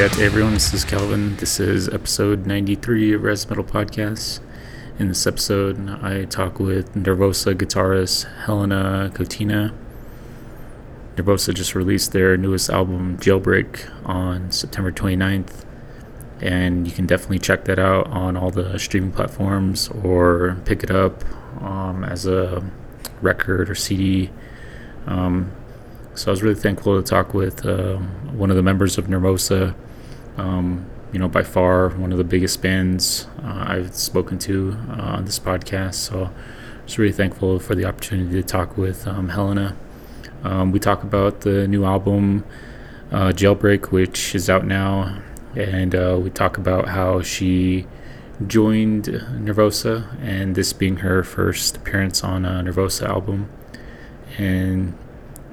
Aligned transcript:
Yeah, 0.00 0.08
to 0.08 0.24
everyone, 0.24 0.54
this 0.54 0.72
is 0.72 0.82
Calvin. 0.82 1.36
This 1.36 1.60
is 1.60 1.86
episode 1.86 2.46
93 2.46 3.12
of 3.12 3.22
Res 3.22 3.46
Metal 3.50 3.62
Podcast. 3.62 4.40
In 4.98 5.08
this 5.08 5.26
episode, 5.26 5.90
I 6.02 6.24
talk 6.24 6.58
with 6.58 6.94
Nervosa 6.94 7.54
guitarist 7.54 8.24
Helena 8.46 9.10
Kotina. 9.12 9.74
Nervosa 11.16 11.52
just 11.52 11.74
released 11.74 12.12
their 12.12 12.38
newest 12.38 12.70
album, 12.70 13.18
Jailbreak, 13.18 13.90
on 14.06 14.50
September 14.50 14.90
29th, 14.90 15.66
and 16.40 16.86
you 16.86 16.94
can 16.94 17.04
definitely 17.04 17.38
check 17.38 17.66
that 17.66 17.78
out 17.78 18.06
on 18.06 18.38
all 18.38 18.50
the 18.50 18.78
streaming 18.78 19.12
platforms 19.12 19.88
or 19.88 20.56
pick 20.64 20.82
it 20.82 20.90
up 20.90 21.22
um, 21.62 22.04
as 22.04 22.24
a 22.24 22.64
record 23.20 23.68
or 23.68 23.74
CD. 23.74 24.30
Um, 25.06 25.52
so 26.14 26.30
I 26.30 26.32
was 26.32 26.42
really 26.42 26.58
thankful 26.58 26.98
to 26.98 27.06
talk 27.06 27.34
with 27.34 27.66
uh, 27.66 27.96
one 27.98 28.48
of 28.48 28.56
the 28.56 28.62
members 28.62 28.96
of 28.96 29.08
Nervosa. 29.08 29.74
Um, 30.40 30.86
you 31.12 31.18
know, 31.18 31.28
by 31.28 31.42
far 31.42 31.88
one 31.90 32.12
of 32.12 32.18
the 32.18 32.24
biggest 32.24 32.62
bands 32.62 33.26
uh, 33.42 33.64
I've 33.68 33.94
spoken 33.94 34.38
to 34.40 34.76
uh, 34.88 35.16
on 35.16 35.24
this 35.24 35.38
podcast. 35.38 35.94
So 35.94 36.30
was 36.84 36.98
really 36.98 37.12
thankful 37.12 37.58
for 37.60 37.74
the 37.74 37.84
opportunity 37.84 38.32
to 38.40 38.42
talk 38.42 38.76
with 38.76 39.06
um, 39.06 39.28
Helena. 39.28 39.76
Um, 40.42 40.72
we 40.72 40.80
talk 40.80 41.02
about 41.02 41.42
the 41.42 41.68
new 41.68 41.84
album, 41.84 42.44
uh, 43.12 43.28
Jailbreak, 43.28 43.92
which 43.92 44.34
is 44.34 44.50
out 44.50 44.66
now, 44.66 45.20
and 45.54 45.94
uh, 45.94 46.18
we 46.20 46.30
talk 46.30 46.58
about 46.58 46.88
how 46.88 47.22
she 47.22 47.86
joined 48.46 49.04
Nervosa 49.04 50.18
and 50.22 50.54
this 50.54 50.72
being 50.72 50.96
her 50.96 51.22
first 51.22 51.76
appearance 51.76 52.24
on 52.24 52.44
a 52.44 52.62
Nervosa 52.62 53.08
album. 53.08 53.48
And 54.38 54.96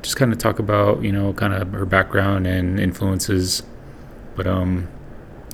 just 0.01 0.15
kind 0.15 0.31
of 0.31 0.37
talk 0.39 0.57
about 0.57 1.03
you 1.03 1.11
know 1.11 1.33
kind 1.33 1.53
of 1.53 1.73
her 1.73 1.85
background 1.85 2.47
and 2.47 2.79
influences. 2.79 3.61
But 4.37 4.47
um, 4.47 4.87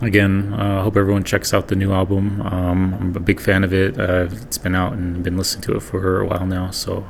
again, 0.01 0.53
I 0.53 0.77
uh, 0.77 0.83
hope 0.83 0.97
everyone 0.97 1.23
checks 1.23 1.53
out 1.53 1.69
the 1.69 1.75
new 1.75 1.91
album. 1.93 2.41
Um, 2.41 2.93
I'm 2.93 3.15
a 3.15 3.19
big 3.19 3.39
fan 3.39 3.63
of 3.63 3.73
it. 3.73 3.99
Uh, 3.99 4.27
it's 4.29 4.59
been 4.59 4.75
out 4.75 4.93
and 4.93 5.23
been 5.23 5.37
listening 5.37 5.63
to 5.63 5.77
it 5.77 5.79
for 5.79 6.19
a 6.19 6.27
while 6.27 6.45
now. 6.45 6.69
So 6.69 7.07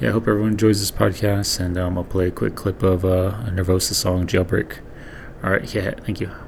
yeah, 0.00 0.10
I 0.10 0.12
hope 0.12 0.28
everyone 0.28 0.52
enjoys 0.52 0.80
this 0.80 0.90
podcast. 0.90 1.60
And 1.60 1.78
um, 1.78 1.96
I'll 1.96 2.04
play 2.04 2.26
a 2.26 2.32
quick 2.32 2.56
clip 2.56 2.82
of 2.82 3.04
uh, 3.04 3.38
a 3.46 3.50
Nervosa 3.50 3.94
song, 3.94 4.26
Jailbreak. 4.26 4.80
All 5.42 5.50
right, 5.50 5.74
yeah, 5.74 5.92
thank 6.04 6.20
you. 6.20 6.45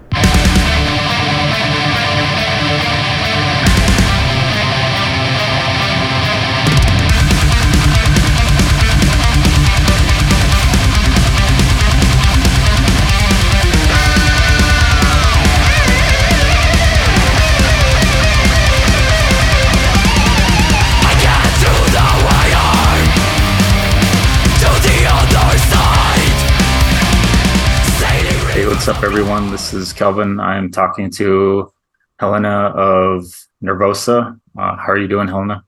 What's 28.66 28.88
up, 28.88 29.04
everyone? 29.04 29.52
This 29.52 29.72
is 29.72 29.92
Kelvin. 29.92 30.40
I'm 30.40 30.72
talking 30.72 31.10
to 31.12 31.72
Helena 32.18 32.72
of 32.74 33.22
Nervosa. 33.62 34.38
Uh, 34.58 34.76
how 34.76 34.88
are 34.88 34.98
you 34.98 35.06
doing, 35.06 35.28
Helena? 35.28 35.64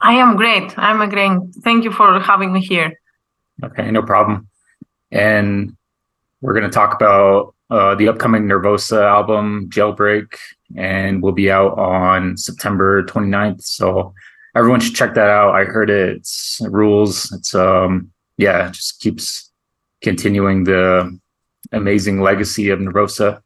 I 0.00 0.14
am 0.14 0.36
great. 0.36 0.72
I'm 0.78 1.06
great. 1.10 1.38
Thank 1.62 1.84
you 1.84 1.92
for 1.92 2.18
having 2.18 2.50
me 2.50 2.60
here. 2.60 2.98
Okay, 3.62 3.90
no 3.90 4.02
problem. 4.02 4.48
And 5.10 5.76
we're 6.40 6.54
going 6.54 6.64
to 6.64 6.70
talk 6.70 6.94
about 6.94 7.54
uh, 7.68 7.94
the 7.94 8.08
upcoming 8.08 8.44
Nervosa 8.44 9.02
album, 9.02 9.68
Jailbreak, 9.68 10.34
and 10.74 11.22
will 11.22 11.32
be 11.32 11.50
out 11.50 11.78
on 11.78 12.38
September 12.38 13.02
29th. 13.04 13.62
So 13.62 14.14
everyone 14.56 14.80
should 14.80 14.94
check 14.94 15.14
that 15.14 15.28
out. 15.28 15.54
I 15.54 15.64
heard 15.64 15.90
it. 15.90 16.16
It's 16.16 16.58
rules. 16.64 17.30
It's 17.32 17.54
um 17.54 18.10
yeah, 18.38 18.68
it 18.68 18.72
just 18.72 18.98
keeps 19.00 19.50
continuing 20.02 20.64
the 20.64 21.20
amazing 21.72 22.20
legacy 22.20 22.70
of 22.70 22.78
Nervosa. 22.78 23.40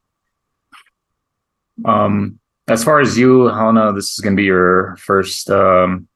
Um, 1.84 2.38
as 2.68 2.82
far 2.82 3.00
as 3.00 3.16
you, 3.16 3.46
Helena, 3.46 3.92
this 3.92 4.12
is 4.12 4.20
going 4.20 4.34
to 4.34 4.40
be 4.40 4.46
your 4.46 4.96
first 4.96 5.50
um, 5.50 6.08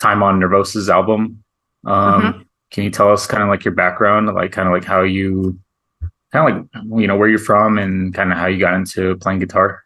time 0.00 0.22
on 0.22 0.40
Nervosa's 0.40 0.88
album. 0.88 1.42
Um, 1.84 2.22
mm-hmm. 2.22 2.42
Can 2.70 2.84
you 2.84 2.90
tell 2.90 3.10
us 3.12 3.26
kind 3.26 3.42
of 3.42 3.48
like 3.48 3.64
your 3.64 3.74
background, 3.74 4.32
like 4.34 4.52
kind 4.52 4.68
of 4.68 4.74
like 4.74 4.84
how 4.84 5.02
you, 5.02 5.58
kind 6.32 6.48
of 6.48 6.56
like 6.56 7.00
you 7.00 7.06
know 7.06 7.16
where 7.16 7.28
you're 7.28 7.38
from 7.38 7.78
and 7.78 8.14
kind 8.14 8.30
of 8.30 8.38
how 8.38 8.46
you 8.46 8.58
got 8.58 8.74
into 8.74 9.16
playing 9.16 9.40
guitar? 9.40 9.82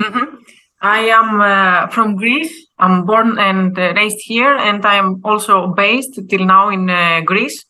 Mm-hmm. 0.00 0.36
I 0.82 0.98
am 1.06 1.40
uh, 1.40 1.86
from 1.88 2.16
Greece. 2.16 2.66
I'm 2.78 3.06
born 3.06 3.38
and 3.38 3.76
uh, 3.78 3.94
raised 3.96 4.18
here, 4.20 4.54
and 4.54 4.84
I 4.84 4.96
am 4.96 5.22
also 5.24 5.68
based 5.68 6.20
till 6.28 6.44
now 6.44 6.68
in 6.68 6.90
uh, 6.90 7.22
Greece. 7.24 7.64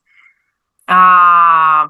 Uh, 0.89 1.87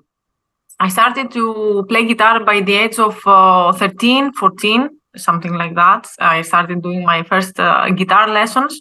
I 0.80 0.88
started 0.88 1.30
to 1.32 1.84
play 1.88 2.04
guitar 2.04 2.44
by 2.44 2.60
the 2.60 2.74
age 2.74 2.98
of 2.98 3.20
uh, 3.26 3.72
13, 3.72 4.32
14, 4.32 4.88
something 5.16 5.54
like 5.54 5.74
that. 5.76 6.06
I 6.18 6.42
started 6.42 6.82
doing 6.82 7.04
my 7.04 7.22
first 7.22 7.58
uh, 7.60 7.88
guitar 7.90 8.28
lessons. 8.28 8.80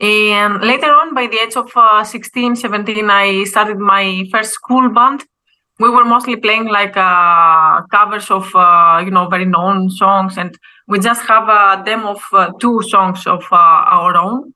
And 0.00 0.60
later 0.62 0.90
on, 0.90 1.14
by 1.14 1.26
the 1.26 1.38
age 1.38 1.56
of 1.56 1.70
uh, 1.76 2.02
16, 2.02 2.56
17, 2.56 3.08
I 3.10 3.44
started 3.44 3.78
my 3.78 4.24
first 4.32 4.52
school 4.52 4.88
band. 4.90 5.24
We 5.78 5.90
were 5.90 6.04
mostly 6.04 6.36
playing 6.36 6.68
like 6.68 6.96
uh, 6.96 7.82
covers 7.90 8.30
of, 8.30 8.50
uh, 8.54 9.02
you 9.04 9.10
know, 9.10 9.28
very 9.28 9.44
known 9.44 9.90
songs. 9.90 10.38
And 10.38 10.58
we 10.88 10.98
just 10.98 11.22
have 11.26 11.48
a 11.48 11.82
demo 11.84 12.12
of 12.14 12.22
uh, 12.32 12.52
two 12.58 12.82
songs 12.82 13.26
of 13.26 13.44
our 13.52 14.16
own. 14.16 14.54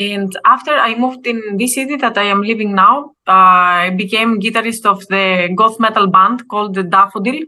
And 0.00 0.34
after 0.46 0.70
I 0.70 0.94
moved 0.94 1.26
in 1.26 1.58
this 1.58 1.74
city 1.74 1.96
that 1.96 2.16
I 2.16 2.22
am 2.22 2.40
living 2.40 2.74
now, 2.74 3.12
uh, 3.28 3.84
I 3.84 3.90
became 3.94 4.40
guitarist 4.40 4.86
of 4.86 5.06
the 5.08 5.50
goth 5.54 5.78
metal 5.78 6.06
band 6.06 6.48
called 6.48 6.74
the 6.74 6.82
Daffodil, 6.82 7.44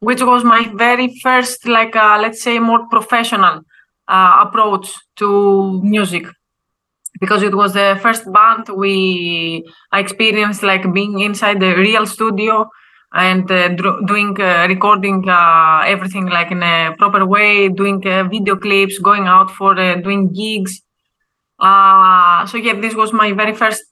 which 0.00 0.20
was 0.20 0.44
my 0.44 0.70
very 0.74 1.18
first, 1.22 1.66
like, 1.66 1.96
uh, 1.96 2.18
let's 2.20 2.42
say, 2.42 2.58
more 2.58 2.86
professional 2.90 3.62
uh, 4.06 4.44
approach 4.46 4.92
to 5.16 5.80
music. 5.82 6.26
Because 7.22 7.42
it 7.42 7.54
was 7.54 7.72
the 7.72 7.98
first 8.02 8.30
band 8.30 8.68
we 8.68 9.64
I 9.90 10.00
experienced 10.00 10.62
like 10.62 10.92
being 10.92 11.20
inside 11.20 11.58
the 11.58 11.74
real 11.74 12.04
studio 12.06 12.68
and 13.14 13.50
uh, 13.50 13.68
doing 14.06 14.38
uh, 14.38 14.66
recording 14.68 15.24
uh, 15.26 15.84
everything 15.86 16.26
like 16.26 16.50
in 16.50 16.62
a 16.62 16.94
proper 16.98 17.24
way, 17.24 17.70
doing 17.70 18.02
video 18.02 18.56
clips, 18.56 18.98
going 18.98 19.26
out 19.26 19.50
for 19.50 19.74
doing 19.74 20.30
gigs 20.34 20.82
so 21.60 22.56
yeah, 22.56 22.80
this 22.80 22.94
was 22.94 23.12
my 23.12 23.32
very 23.32 23.54
first 23.54 23.82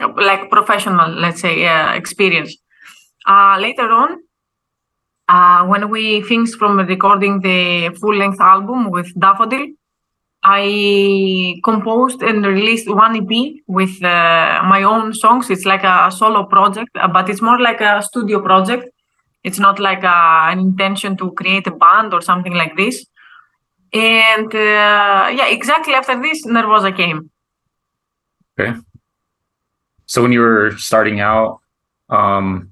like 0.00 0.50
professional, 0.50 1.10
let's 1.10 1.40
say, 1.40 1.66
uh, 1.66 1.94
experience. 1.94 2.56
Uh, 3.26 3.58
later 3.60 3.90
on, 3.90 4.18
uh, 5.28 5.64
when 5.66 5.88
we 5.90 6.22
finished 6.22 6.56
from 6.56 6.78
recording 6.78 7.40
the 7.40 7.94
full-length 8.00 8.40
album 8.40 8.90
with 8.90 9.08
Daffodil, 9.18 9.66
I 10.42 11.60
composed 11.62 12.22
and 12.22 12.44
released 12.46 12.88
one 12.88 13.14
EP 13.16 13.60
with 13.66 14.02
uh, 14.02 14.62
my 14.64 14.82
own 14.82 15.12
songs. 15.12 15.50
It's 15.50 15.66
like 15.66 15.84
a 15.84 16.10
solo 16.10 16.44
project, 16.44 16.90
uh, 16.94 17.08
but 17.08 17.28
it's 17.28 17.42
more 17.42 17.60
like 17.60 17.80
a 17.82 18.02
studio 18.02 18.40
project. 18.40 18.88
It's 19.44 19.58
not 19.58 19.78
like 19.78 20.02
a, 20.02 20.08
uh, 20.08 20.50
an 20.50 20.58
intention 20.58 21.16
to 21.18 21.32
create 21.32 21.66
a 21.66 21.70
band 21.72 22.14
or 22.14 22.22
something 22.22 22.54
like 22.54 22.76
this. 22.76 23.04
And 23.92 24.54
uh, 24.54 25.32
yeah, 25.34 25.48
exactly 25.48 25.94
after 25.94 26.20
this, 26.20 26.46
Nervosa 26.46 26.96
came. 26.96 27.30
Okay. 28.58 28.78
So 30.06 30.22
when 30.22 30.32
you 30.32 30.40
were 30.40 30.72
starting 30.76 31.20
out, 31.20 31.60
um, 32.08 32.70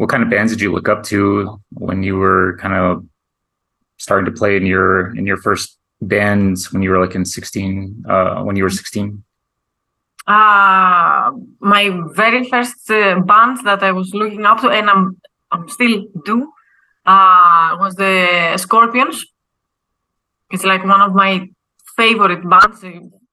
what 0.00 0.08
kind 0.08 0.22
of 0.22 0.30
bands 0.30 0.52
did 0.52 0.60
you 0.60 0.72
look 0.72 0.88
up 0.88 1.02
to 1.04 1.60
when 1.74 2.02
you 2.02 2.16
were 2.16 2.56
kind 2.58 2.74
of 2.74 3.04
starting 3.98 4.24
to 4.24 4.32
play 4.32 4.56
in 4.56 4.64
your 4.64 5.14
in 5.14 5.26
your 5.26 5.36
first 5.36 5.78
bands 6.00 6.72
when 6.72 6.82
you 6.82 6.90
were 6.90 7.00
like 7.04 7.14
in 7.14 7.24
16 7.24 8.04
uh, 8.08 8.42
when 8.42 8.56
you 8.56 8.62
were 8.62 8.70
16 8.70 9.22
uh 10.26 11.30
my 11.60 11.84
very 12.12 12.48
first 12.48 12.90
uh, 12.90 13.20
band 13.20 13.58
that 13.64 13.82
i 13.82 13.92
was 13.92 14.14
looking 14.14 14.46
up 14.46 14.60
to 14.62 14.70
and 14.70 14.88
i'm 14.88 15.20
i'm 15.52 15.68
still 15.68 16.06
do 16.24 16.50
uh 17.04 17.76
was 17.78 17.94
the 17.96 18.56
scorpions 18.56 19.26
it's 20.50 20.64
like 20.64 20.84
one 20.84 21.00
of 21.00 21.14
my 21.14 21.48
favorite 21.96 22.48
bands. 22.48 22.84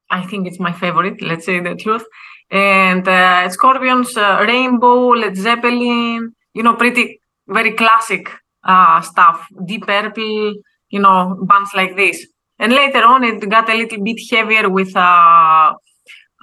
I 0.10 0.26
think 0.26 0.48
it's 0.48 0.60
my 0.60 0.72
favorite, 0.74 1.22
let's 1.22 1.46
say 1.46 1.60
the 1.60 1.76
truth. 1.76 2.06
And 2.50 3.08
uh, 3.08 3.50
Scorpions, 3.50 4.16
uh, 4.18 4.46
Rainbow, 4.48 5.10
Led 5.10 5.36
Zeppelin, 5.36 6.34
you 6.54 6.64
know, 6.64 6.76
pretty, 6.76 7.20
very 7.48 7.74
classic 7.74 8.30
uh, 8.64 9.02
stuff. 9.02 9.48
Deep 9.66 9.86
Purple, 9.86 10.54
you 10.90 11.00
know, 11.00 11.38
bands 11.42 11.72
like 11.76 11.96
this. 11.96 12.26
And 12.60 12.72
later 12.74 13.04
on, 13.04 13.24
it 13.24 13.48
got 13.50 13.70
a 13.70 13.76
little 13.76 14.04
bit 14.04 14.20
heavier 14.32 14.70
with 14.70 14.96
uh, 14.96 15.74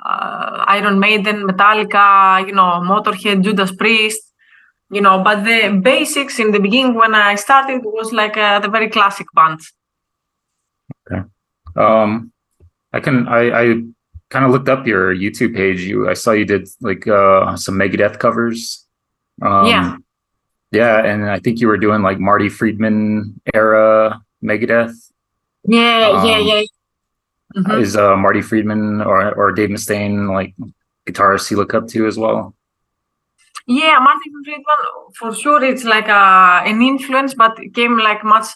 uh, 0.05 0.65
Iron 0.69 0.99
Maiden, 1.01 1.47
Metallica, 1.47 2.47
you 2.47 2.53
know, 2.53 2.81
Motorhead, 2.83 3.43
Judas 3.43 3.73
Priest. 3.75 4.23
you 4.91 5.01
know. 5.01 5.23
But 5.23 5.45
the 5.45 5.81
basics 5.83 6.39
in 6.39 6.53
the 6.53 6.61
beginning 6.61 6.95
when 6.95 7.15
I 7.15 7.35
started 7.37 7.83
was 7.85 8.13
like 8.13 8.37
uh, 8.37 8.61
the 8.61 8.69
very 8.69 8.89
classic 8.89 9.27
band. 9.35 9.61
Okay. 11.11 11.23
Um, 11.77 12.33
I 12.93 13.01
can 13.01 13.29
I 13.29 13.51
I 13.51 13.65
kind 14.31 14.45
of 14.45 14.51
looked 14.51 14.69
up 14.69 14.87
your 14.87 15.15
YouTube 15.15 15.55
page. 15.55 15.81
You 15.81 16.09
I 16.09 16.15
saw 16.15 16.33
you 16.33 16.45
did 16.45 16.69
like 16.81 17.07
uh 17.07 17.57
some 17.57 17.77
Megadeth 17.77 18.19
covers. 18.19 18.87
Um, 19.43 19.67
yeah. 19.67 19.97
Yeah, 20.75 21.05
and 21.05 21.31
I 21.31 21.39
think 21.39 21.61
you 21.61 21.69
were 21.69 21.77
doing 21.77 22.03
like 22.03 22.19
Marty 22.19 22.49
Friedman 22.49 23.41
era 23.55 24.21
Megadeth. 24.43 24.95
Yeah, 25.69 26.11
um, 26.11 26.27
yeah, 26.27 26.39
yeah. 26.39 26.63
Mm-hmm. 27.57 27.81
Is 27.81 27.97
uh, 27.97 28.17
Marty 28.17 28.43
Friedman 28.43 29.01
or 29.01 29.33
or 29.35 29.53
Dave 29.53 29.71
Mustaine 29.71 30.35
like 30.35 30.53
guitarists 31.07 31.51
you 31.51 31.57
look 31.57 31.75
up 31.75 31.87
to 31.89 32.07
as 32.07 32.19
well? 32.19 32.57
Yeah, 33.67 33.99
Marty 34.01 34.31
Friedman 34.45 34.65
for 35.17 35.35
sure. 35.35 35.63
It's 35.63 35.85
like 35.85 36.09
uh, 36.09 36.63
an 36.67 36.83
influence, 36.83 37.35
but 37.35 37.57
came 37.73 37.97
like 37.99 38.25
much 38.25 38.49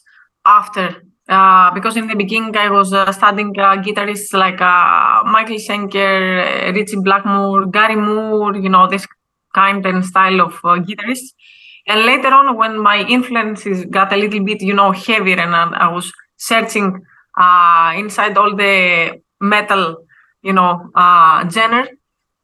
after. 0.44 1.02
Uh, 1.28 1.70
because 1.74 1.94
in 1.98 2.06
the 2.06 2.14
beginning 2.14 2.56
I 2.56 2.70
was 2.70 2.94
uh, 2.94 3.12
studying 3.12 3.52
uh, 3.58 3.76
guitarists 3.76 4.32
like 4.32 4.62
uh, 4.62 5.22
Michael 5.24 5.56
Schenker, 5.58 6.70
uh, 6.70 6.72
Ritchie 6.72 6.96
Blackmore, 7.02 7.66
Gary 7.66 7.96
Moore, 7.96 8.56
you 8.56 8.70
know, 8.70 8.88
this 8.88 9.06
kind 9.54 9.84
and 9.84 10.02
style 10.06 10.40
of 10.40 10.54
guitarists. 10.62 11.34
And 11.86 12.06
later 12.06 12.28
on, 12.28 12.56
when 12.56 12.78
my 12.78 13.04
influences 13.04 13.84
got 13.84 14.10
a 14.12 14.16
little 14.16 14.42
bit, 14.42 14.62
you 14.62 14.72
know, 14.72 14.90
heavier 14.90 15.38
and 15.38 15.54
I 15.54 15.92
was 15.92 16.10
searching 16.38 17.02
inside 17.36 18.38
all 18.38 18.56
the 18.56 19.20
metal, 19.40 20.04
you 20.42 20.52
know, 20.54 20.90
genre. 21.50 21.88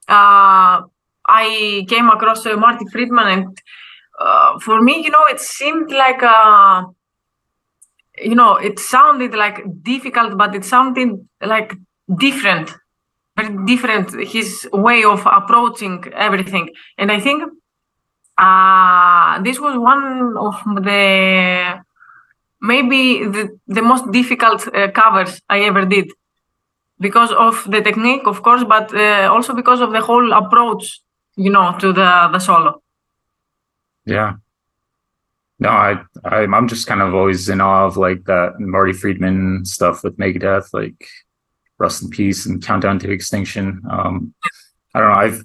I 0.08 1.86
came 1.88 2.08
across 2.08 2.44
Marty 2.46 2.86
Friedman, 2.90 3.26
and 3.28 4.62
for 4.62 4.80
me, 4.80 5.02
you 5.04 5.10
know, 5.10 5.24
it 5.26 5.40
seemed 5.40 5.90
like, 5.90 6.22
uh, 6.22 6.84
you 8.18 8.34
know, 8.34 8.56
it 8.56 8.78
sounded 8.78 9.34
like 9.34 9.62
difficult, 9.82 10.36
but 10.36 10.54
it 10.54 10.64
sounded 10.64 11.26
like 11.40 11.74
different, 12.18 12.72
very 13.36 13.56
different. 13.66 14.14
His 14.28 14.68
way 14.72 15.04
of 15.04 15.26
approaching 15.26 16.04
everything, 16.14 16.70
and 16.98 17.10
I 17.10 17.20
think 17.20 17.42
uh, 18.38 19.42
this 19.42 19.60
was 19.60 19.76
one 19.78 20.36
of 20.36 20.84
the 20.84 21.80
maybe 22.60 23.24
the, 23.24 23.58
the 23.66 23.82
most 23.82 24.10
difficult 24.10 24.66
uh, 24.74 24.90
covers 24.90 25.40
I 25.48 25.60
ever 25.60 25.84
did 25.84 26.10
because 27.00 27.32
of 27.32 27.64
the 27.70 27.82
technique, 27.82 28.26
of 28.26 28.42
course, 28.42 28.64
but 28.64 28.94
uh, 28.94 29.28
also 29.32 29.54
because 29.54 29.80
of 29.80 29.92
the 29.92 30.00
whole 30.00 30.32
approach, 30.32 31.00
you 31.36 31.50
know, 31.50 31.76
to 31.78 31.92
the 31.92 32.28
the 32.32 32.38
solo. 32.38 32.80
Yeah. 34.06 34.34
No, 35.58 35.68
I, 35.68 36.02
I 36.24 36.38
I'm 36.40 36.68
just 36.68 36.86
kind 36.86 37.00
of 37.00 37.14
always 37.14 37.48
in 37.48 37.60
awe 37.60 37.86
of 37.86 37.96
like 37.96 38.24
that 38.24 38.58
Marty 38.58 38.92
Friedman 38.92 39.64
stuff 39.64 40.02
with 40.02 40.18
Megadeth, 40.18 40.70
like 40.72 41.06
Rust 41.78 42.02
in 42.02 42.10
Peace 42.10 42.46
and 42.46 42.64
Countdown 42.64 42.98
to 43.00 43.10
Extinction. 43.10 43.80
Um, 43.88 44.34
I 44.94 45.00
don't 45.00 45.12
know. 45.12 45.18
I've 45.18 45.44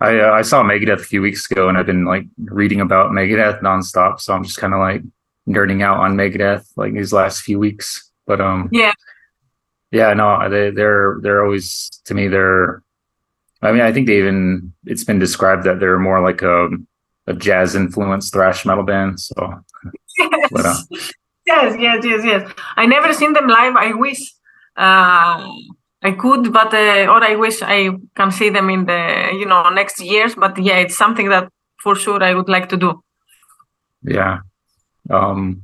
I 0.00 0.18
uh, 0.18 0.32
I 0.32 0.42
saw 0.42 0.62
Megadeth 0.62 1.00
a 1.00 1.04
few 1.04 1.22
weeks 1.22 1.50
ago, 1.50 1.68
and 1.68 1.78
I've 1.78 1.86
been 1.86 2.04
like 2.04 2.26
reading 2.38 2.80
about 2.80 3.12
Megadeth 3.12 3.62
nonstop. 3.62 4.20
So 4.20 4.34
I'm 4.34 4.44
just 4.44 4.58
kind 4.58 4.74
of 4.74 4.80
like 4.80 5.02
nerding 5.48 5.82
out 5.82 5.98
on 5.98 6.16
Megadeth 6.16 6.66
like 6.76 6.92
these 6.94 7.12
last 7.12 7.42
few 7.42 7.58
weeks. 7.58 8.10
But 8.26 8.40
um, 8.40 8.68
yeah, 8.72 8.92
yeah, 9.92 10.12
no, 10.14 10.48
they 10.48 10.70
they're 10.70 11.18
they're 11.22 11.44
always 11.44 11.90
to 12.06 12.14
me 12.14 12.28
they're. 12.28 12.82
I 13.62 13.72
mean, 13.72 13.80
I 13.80 13.92
think 13.92 14.08
they 14.08 14.18
even 14.18 14.74
it's 14.84 15.04
been 15.04 15.18
described 15.18 15.64
that 15.64 15.80
they're 15.80 15.98
more 15.98 16.20
like 16.20 16.42
a 16.42 16.68
a 17.26 17.34
jazz 17.34 17.74
influenced 17.74 18.32
thrash 18.32 18.64
metal 18.64 18.84
band. 18.84 19.20
So 19.20 19.34
yes. 20.18 20.48
But, 20.50 20.66
uh, 20.66 20.76
yes, 21.46 21.76
yes, 21.78 22.04
yes, 22.04 22.24
yes. 22.24 22.52
I 22.76 22.86
never 22.86 23.12
seen 23.12 23.32
them 23.32 23.48
live. 23.48 23.76
I 23.76 23.92
wish 23.92 24.20
uh, 24.76 25.48
I 26.02 26.12
could, 26.18 26.52
but 26.52 26.72
uh, 26.74 27.06
or 27.08 27.22
I 27.24 27.34
wish 27.36 27.62
I 27.62 27.90
can 28.14 28.30
see 28.30 28.50
them 28.50 28.68
in 28.70 28.86
the 28.86 29.30
you 29.32 29.46
know 29.46 29.68
next 29.70 30.00
years. 30.00 30.34
But 30.34 30.58
yeah, 30.58 30.78
it's 30.78 30.96
something 30.96 31.28
that 31.30 31.48
for 31.82 31.94
sure 31.94 32.22
I 32.22 32.34
would 32.34 32.48
like 32.48 32.68
to 32.70 32.76
do. 32.76 33.02
Yeah, 34.02 34.40
um, 35.10 35.62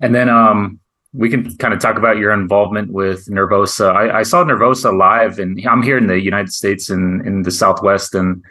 and 0.00 0.14
then 0.14 0.28
um, 0.28 0.80
we 1.12 1.30
can 1.30 1.56
kind 1.56 1.72
of 1.72 1.80
talk 1.80 1.96
about 1.96 2.16
your 2.16 2.32
involvement 2.32 2.92
with 2.92 3.26
Nervosa. 3.26 3.94
I, 3.94 4.18
I, 4.18 4.22
saw 4.22 4.44
Nervosa 4.44 4.96
live, 4.96 5.38
and 5.38 5.64
I'm 5.66 5.82
here 5.82 5.96
in 5.96 6.08
the 6.08 6.20
United 6.20 6.52
States 6.52 6.90
in 6.90 7.24
in 7.26 7.42
the 7.42 7.50
Southwest, 7.50 8.14
and 8.14 8.42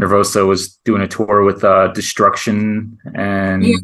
Nervosa 0.00 0.46
was 0.46 0.76
doing 0.84 1.02
a 1.02 1.08
tour 1.08 1.44
with 1.44 1.64
uh, 1.64 1.88
Destruction, 1.88 2.98
and 3.14 3.64
yeah. 3.64 3.76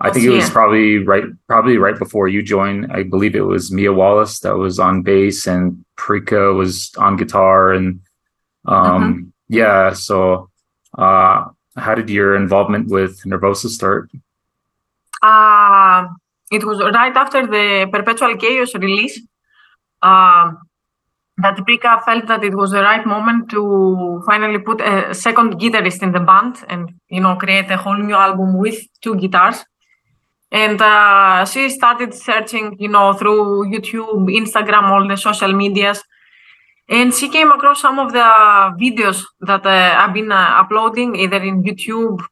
I 0.00 0.10
think 0.10 0.26
it 0.26 0.30
was 0.30 0.50
probably 0.50 0.98
right 0.98 1.24
probably 1.46 1.78
right 1.78 1.98
before 1.98 2.28
you 2.28 2.42
joined. 2.42 2.92
I 2.92 3.04
believe 3.04 3.34
it 3.34 3.46
was 3.46 3.72
Mia 3.72 3.92
Wallace 3.92 4.40
that 4.40 4.56
was 4.56 4.78
on 4.78 5.02
bass, 5.02 5.46
and 5.46 5.84
Prika 5.96 6.54
was 6.54 6.92
on 6.98 7.16
guitar, 7.16 7.72
and 7.72 8.00
um, 8.66 8.76
uh-huh. 8.76 9.12
yeah. 9.48 9.92
So, 9.92 10.50
uh, 10.98 11.46
how 11.76 11.94
did 11.94 12.10
your 12.10 12.34
involvement 12.34 12.88
with 12.88 13.22
Nervosa 13.24 13.68
start? 13.68 14.10
Uh, 15.22 16.08
it 16.50 16.64
was 16.64 16.78
right 16.80 17.16
after 17.16 17.46
the 17.46 17.88
Perpetual 17.90 18.36
Chaos 18.36 18.74
release 18.74 19.20
uh, 20.04 20.52
that 21.38 21.56
Prika 21.58 22.02
felt 22.04 22.26
that 22.28 22.44
it 22.44 22.54
was 22.54 22.70
the 22.70 22.82
right 22.82 23.04
moment 23.04 23.50
to 23.50 24.22
finally 24.26 24.58
put 24.58 24.80
a 24.80 25.12
second 25.14 25.58
guitarist 25.60 26.02
in 26.02 26.12
the 26.12 26.20
band 26.20 26.56
and 26.68 26.92
you 27.08 27.20
know 27.20 27.36
create 27.36 27.70
a 27.70 27.76
whole 27.76 27.96
new 27.96 28.14
album 28.14 28.56
with 28.56 28.78
two 29.00 29.16
guitars. 29.16 29.64
And 30.52 30.80
uh, 30.80 31.44
she 31.46 31.68
started 31.68 32.14
searching, 32.14 32.76
you 32.78 32.86
know, 32.88 33.12
through 33.12 33.72
YouTube, 33.72 34.30
Instagram, 34.30 34.84
all 34.84 35.08
the 35.08 35.16
social 35.16 35.52
medias, 35.52 36.00
and 36.88 37.12
she 37.12 37.28
came 37.28 37.50
across 37.50 37.80
some 37.80 37.98
of 37.98 38.12
the 38.12 38.28
videos 38.78 39.24
that 39.40 39.66
uh, 39.66 39.96
I've 39.98 40.14
been 40.14 40.30
uh, 40.30 40.60
uploading 40.62 41.16
either 41.16 41.42
in 41.42 41.64
YouTube 41.64 42.24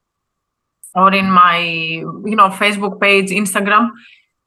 or 0.94 1.12
in 1.14 1.30
my 1.30 1.58
you 1.60 2.36
know 2.36 2.48
facebook 2.48 3.00
page 3.00 3.30
instagram 3.30 3.90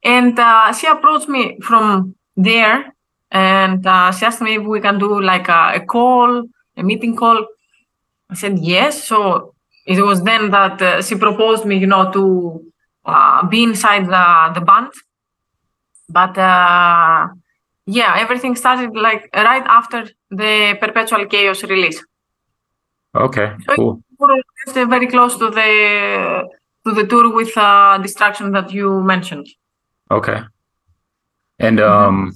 and 0.03 0.37
uh, 0.39 0.71
she 0.73 0.87
approached 0.87 1.27
me 1.27 1.57
from 1.61 2.15
there 2.35 2.94
and 3.35 3.85
uh, 3.85 4.11
she 4.11 4.25
asked 4.25 4.41
me 4.41 4.55
if 4.55 4.63
we 4.63 4.79
can 4.79 4.97
do 4.97 5.21
like 5.21 5.47
a, 5.49 5.61
a, 5.75 5.81
call 5.93 6.43
a 6.77 6.83
meeting 6.83 7.15
call 7.15 7.45
i 8.29 8.35
said 8.41 8.57
yes 8.59 9.03
so 9.03 9.53
it 9.85 10.01
was 10.01 10.23
then 10.23 10.49
that 10.51 10.81
uh, 10.81 11.01
she 11.01 11.15
proposed 11.15 11.65
me 11.65 11.77
you 11.77 11.89
know 11.93 12.11
to 12.11 12.23
uh, 13.05 13.45
be 13.47 13.63
inside 13.63 14.05
the, 14.15 14.25
the 14.55 14.61
band 14.61 14.91
but 16.09 16.37
uh, 16.37 17.27
yeah 17.85 18.11
everything 18.23 18.55
started 18.55 18.95
like 18.95 19.29
right 19.33 19.65
after 19.79 20.07
the 20.31 20.77
perpetual 20.79 21.25
chaos 21.25 21.63
release 21.63 22.03
okay 23.15 23.47
cool 23.75 24.01
very 24.95 25.07
close 25.07 25.37
to 25.37 25.49
the 25.49 25.69
to 26.85 26.93
the 26.93 27.05
tour 27.05 27.33
with 27.33 27.55
uh, 27.57 27.97
Destruction 27.97 28.51
that 28.51 28.71
you 28.71 29.01
mentioned. 29.01 29.47
Okay. 30.11 30.41
And 31.59 31.79
mm-hmm. 31.79 32.29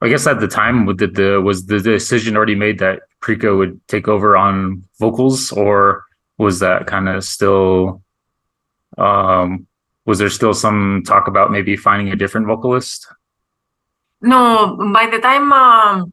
I 0.00 0.08
guess 0.08 0.26
at 0.26 0.40
the 0.40 0.48
time, 0.48 0.86
did 0.96 1.16
the 1.16 1.40
was 1.40 1.66
the 1.66 1.80
decision 1.80 2.36
already 2.36 2.54
made 2.54 2.78
that 2.78 3.00
Prika 3.20 3.56
would 3.56 3.80
take 3.88 4.06
over 4.06 4.36
on 4.36 4.84
vocals, 5.00 5.50
or 5.50 6.04
was 6.38 6.60
that 6.60 6.86
kind 6.86 7.08
of 7.08 7.24
still? 7.24 8.02
Um, 8.96 9.66
was 10.06 10.18
there 10.18 10.30
still 10.30 10.54
some 10.54 11.02
talk 11.04 11.28
about 11.28 11.50
maybe 11.50 11.76
finding 11.76 12.12
a 12.12 12.16
different 12.16 12.46
vocalist? 12.46 13.06
No, 14.22 14.76
by 14.92 15.06
the 15.10 15.18
time 15.18 15.52
um, 15.52 16.12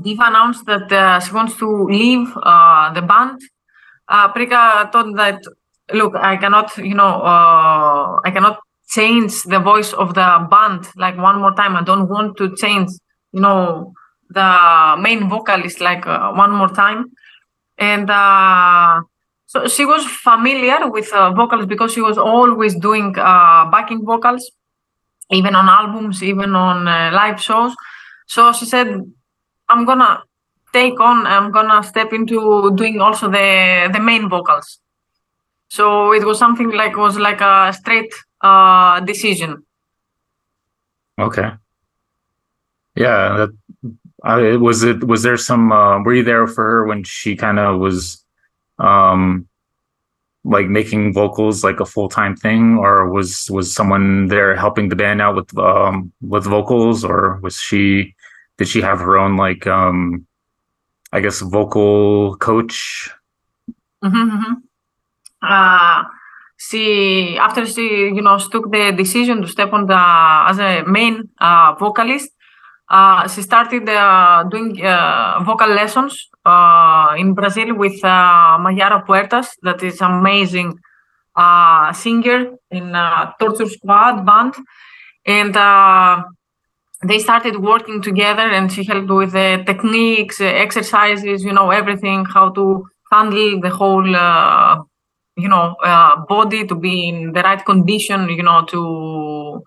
Diva 0.00 0.24
announced 0.26 0.66
that 0.66 0.92
uh, 0.92 1.20
she 1.20 1.32
wants 1.32 1.56
to 1.56 1.84
leave 1.84 2.28
uh, 2.36 2.92
the 2.92 3.02
band, 3.02 3.40
uh, 4.08 4.32
Prika 4.32 4.92
thought 4.92 5.16
that, 5.16 5.42
look, 5.92 6.14
I 6.14 6.36
cannot, 6.36 6.76
you 6.76 6.94
know, 6.94 7.22
uh, 7.22 8.20
I 8.22 8.30
cannot 8.32 8.60
change 8.88 9.42
the 9.44 9.58
voice 9.58 9.92
of 9.92 10.14
the 10.14 10.46
band 10.50 10.86
like 10.96 11.16
one 11.16 11.40
more 11.40 11.54
time. 11.54 11.76
I 11.76 11.82
don't 11.82 12.08
want 12.08 12.36
to 12.38 12.54
change, 12.56 12.90
you 13.32 13.40
know, 13.40 13.92
the 14.30 14.96
main 14.98 15.28
vocalist 15.28 15.80
like 15.80 16.06
uh, 16.06 16.32
one 16.32 16.52
more 16.52 16.68
time. 16.68 17.12
And 17.78 18.10
uh, 18.10 19.02
so 19.46 19.68
she 19.68 19.84
was 19.84 20.04
familiar 20.06 20.88
with 20.88 21.12
uh, 21.12 21.32
vocals 21.32 21.66
because 21.66 21.92
she 21.92 22.00
was 22.00 22.18
always 22.18 22.74
doing 22.74 23.14
uh, 23.18 23.70
backing 23.70 24.04
vocals, 24.04 24.50
even 25.30 25.54
on 25.54 25.68
albums, 25.68 26.22
even 26.22 26.54
on 26.54 26.88
uh, 26.88 27.10
live 27.12 27.40
shows. 27.40 27.74
So 28.26 28.52
she 28.52 28.64
said, 28.64 28.88
I'm 29.68 29.84
gonna 29.84 30.22
take 30.76 31.00
on 31.00 31.26
i'm 31.26 31.50
gonna 31.56 31.82
step 31.82 32.12
into 32.12 32.38
doing 32.80 33.00
also 33.00 33.28
the 33.36 33.48
the 33.92 34.00
main 34.00 34.28
vocals 34.28 34.68
so 35.68 36.12
it 36.12 36.24
was 36.24 36.38
something 36.38 36.70
like 36.80 36.96
was 36.96 37.16
like 37.28 37.40
a 37.40 37.72
straight 37.72 38.12
uh 38.42 39.00
decision 39.00 39.64
okay 41.18 41.50
yeah 42.94 43.36
that 43.36 43.50
I, 44.24 44.56
was 44.56 44.82
it 44.82 45.04
was 45.04 45.22
there 45.22 45.36
some 45.36 45.70
uh, 45.72 46.02
were 46.02 46.14
you 46.14 46.24
there 46.24 46.46
for 46.46 46.64
her 46.64 46.86
when 46.86 47.04
she 47.04 47.36
kind 47.36 47.58
of 47.58 47.78
was 47.78 48.24
um 48.78 49.48
like 50.46 50.68
making 50.68 51.12
vocals 51.12 51.64
like 51.64 51.80
a 51.80 51.84
full 51.84 52.08
time 52.08 52.36
thing, 52.36 52.78
or 52.78 53.10
was 53.10 53.50
was 53.50 53.74
someone 53.74 54.28
there 54.28 54.54
helping 54.54 54.88
the 54.88 54.96
band 54.96 55.20
out 55.20 55.34
with 55.34 55.56
um 55.58 56.12
with 56.20 56.44
vocals, 56.44 57.04
or 57.04 57.40
was 57.42 57.56
she 57.56 58.14
did 58.56 58.68
she 58.68 58.80
have 58.80 59.00
her 59.00 59.18
own 59.18 59.36
like 59.36 59.66
um 59.66 60.26
I 61.12 61.20
guess 61.20 61.40
vocal 61.40 62.36
coach? 62.36 63.10
Mm-hmm, 64.04 64.16
mm-hmm. 64.16 64.52
Uh, 65.42 66.04
she 66.56 67.36
after 67.38 67.66
she 67.66 67.86
you 68.16 68.22
know 68.22 68.38
took 68.38 68.70
the 68.72 68.92
decision 68.92 69.42
to 69.42 69.48
step 69.48 69.72
on 69.72 69.86
the 69.86 70.02
as 70.50 70.58
a 70.58 70.84
main 70.86 71.28
uh, 71.40 71.74
vocalist 71.78 72.30
uh, 72.88 73.26
she 73.28 73.42
started 73.42 73.88
uh, 73.88 74.44
doing 74.44 74.84
uh, 74.84 75.40
vocal 75.44 75.68
lessons 75.68 76.28
uh, 76.44 77.14
in 77.18 77.34
Brazil 77.34 77.74
with 77.74 78.02
uh, 78.04 78.58
Mayara 78.60 79.04
Puertas, 79.04 79.48
that 79.62 79.82
is 79.82 80.00
amazing 80.00 80.78
uh, 81.34 81.92
singer 81.92 82.52
in 82.70 82.92
Torture 83.40 83.66
Squad 83.66 84.24
band, 84.24 84.54
and 85.26 85.54
they 87.02 87.18
started 87.18 87.60
working 87.60 88.00
together. 88.00 88.48
And 88.48 88.72
she 88.72 88.84
helped 88.84 89.10
with 89.10 89.32
the 89.32 89.62
techniques, 89.66 90.40
exercises, 90.40 91.42
you 91.42 91.52
know, 91.52 91.70
everything, 91.70 92.24
how 92.24 92.50
to 92.50 92.86
handle 93.10 93.60
the 93.60 93.70
whole, 93.70 94.06
you 95.36 95.48
know, 95.48 95.76
body 96.28 96.66
to 96.66 96.74
be 96.74 97.08
in 97.08 97.32
the 97.32 97.42
right 97.42 97.64
condition, 97.64 98.28
you 98.28 98.42
know, 98.42 98.64
to 98.64 99.62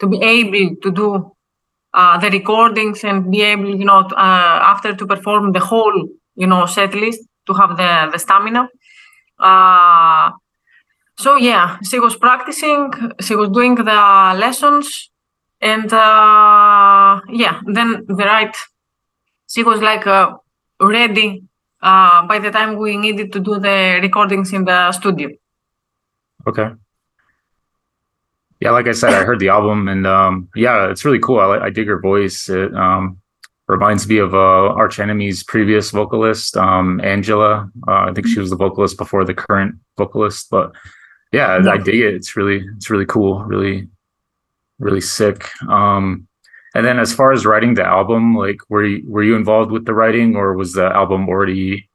to 0.00 0.06
be 0.08 0.20
able 0.22 0.76
to 0.82 0.90
do 0.90 1.32
uh, 1.94 2.18
the 2.18 2.30
recordings 2.30 3.04
and 3.04 3.30
be 3.30 3.42
able, 3.42 3.74
you 3.74 3.84
know, 3.84 4.06
to, 4.08 4.14
uh, 4.16 4.58
after 4.62 4.94
to 4.94 5.06
perform 5.06 5.52
the 5.52 5.60
whole, 5.60 6.08
you 6.34 6.46
know, 6.46 6.66
set 6.66 6.94
list 6.94 7.20
to 7.46 7.54
have 7.54 7.76
the 7.76 8.10
the 8.12 8.18
stamina. 8.18 8.68
Uh, 9.38 10.32
so 11.16 11.36
yeah, 11.36 11.78
she 11.88 12.00
was 12.00 12.16
practicing, 12.16 12.92
she 13.20 13.36
was 13.36 13.48
doing 13.50 13.76
the 13.76 14.34
lessons, 14.36 15.10
and 15.60 15.92
uh, 15.92 17.20
yeah, 17.28 17.60
then 17.66 18.04
the 18.08 18.24
right, 18.24 18.56
she 19.48 19.62
was 19.62 19.80
like 19.80 20.06
uh, 20.06 20.32
ready 20.80 21.44
uh, 21.84 22.26
by 22.26 22.40
the 22.40 22.50
time 22.50 22.76
we 22.76 22.96
needed 22.96 23.30
to 23.32 23.38
do 23.38 23.60
the 23.60 24.00
recordings 24.02 24.52
in 24.52 24.64
the 24.64 24.90
studio. 24.92 25.28
Okay 26.48 26.70
yeah, 28.64 28.70
like 28.70 28.88
I 28.88 28.92
said, 28.92 29.12
I 29.12 29.24
heard 29.24 29.40
the 29.40 29.50
album 29.50 29.88
and 29.88 30.06
um, 30.06 30.48
yeah, 30.54 30.90
it's 30.90 31.04
really 31.04 31.18
cool. 31.18 31.38
I, 31.38 31.66
I 31.66 31.70
dig 31.70 31.86
her 31.86 32.00
voice. 32.00 32.48
It 32.48 32.74
um, 32.74 33.20
reminds 33.68 34.08
me 34.08 34.16
of 34.16 34.34
uh, 34.34 34.72
Arch 34.72 34.98
Enemy's 34.98 35.42
previous 35.42 35.90
vocalist, 35.90 36.56
um, 36.56 36.98
Angela. 37.02 37.70
Uh, 37.86 38.06
I 38.08 38.12
think 38.14 38.26
she 38.26 38.40
was 38.40 38.48
the 38.48 38.56
vocalist 38.56 38.96
before 38.96 39.22
the 39.24 39.34
current 39.34 39.74
vocalist, 39.98 40.48
but 40.50 40.72
yeah, 41.30 41.62
yeah, 41.62 41.72
I 41.72 41.76
dig 41.76 42.00
it. 42.00 42.14
It's 42.14 42.36
really, 42.36 42.66
it's 42.76 42.88
really 42.88 43.04
cool. 43.04 43.42
Really, 43.44 43.88
really 44.78 45.02
sick. 45.02 45.50
Um, 45.68 46.26
and 46.74 46.84
then 46.84 46.98
as 46.98 47.12
far 47.12 47.32
as 47.32 47.46
writing 47.46 47.74
the 47.74 47.84
album, 47.84 48.36
like, 48.36 48.58
were 48.68 48.84
you, 48.84 49.04
were 49.08 49.22
you 49.22 49.36
involved 49.36 49.70
with 49.70 49.84
the 49.86 49.94
writing, 49.94 50.36
or 50.36 50.54
was 50.54 50.72
the 50.72 50.86
album 50.86 51.28
already 51.28 51.88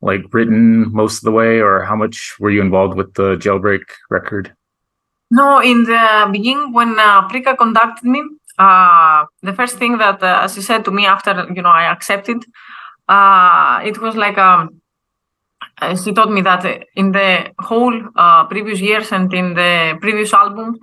like 0.00 0.22
written 0.32 0.92
most 0.92 1.18
of 1.18 1.24
the 1.24 1.32
way, 1.32 1.60
or 1.60 1.82
how 1.82 1.96
much 1.96 2.34
were 2.40 2.50
you 2.50 2.60
involved 2.60 2.96
with 2.96 3.14
the 3.14 3.36
Jailbreak 3.36 3.84
record? 4.10 4.52
No, 5.30 5.60
in 5.60 5.84
the 5.84 6.28
beginning, 6.30 6.72
when 6.72 6.98
uh, 6.98 7.28
Prika 7.28 7.56
contacted 7.56 8.04
me, 8.04 8.22
uh, 8.58 9.24
the 9.42 9.52
first 9.52 9.78
thing 9.78 9.98
that, 9.98 10.22
uh, 10.22 10.40
as 10.42 10.54
he 10.54 10.62
said 10.62 10.84
to 10.84 10.90
me 10.90 11.06
after, 11.06 11.46
you 11.54 11.62
know, 11.62 11.70
I 11.70 11.84
accepted, 11.84 12.44
uh, 13.08 13.80
it 13.84 14.00
was 14.00 14.14
like, 14.14 14.38
um, 14.38 14.80
she 16.04 16.12
told 16.12 16.32
me 16.32 16.42
that 16.42 16.84
in 16.96 17.12
the 17.12 17.52
whole 17.58 17.98
uh, 18.14 18.44
previous 18.46 18.80
years 18.80 19.10
and 19.10 19.32
in 19.32 19.54
the 19.54 19.96
previous 20.00 20.32
album, 20.32 20.78